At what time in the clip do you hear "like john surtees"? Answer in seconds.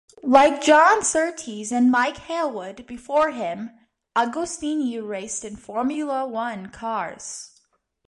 0.23-1.71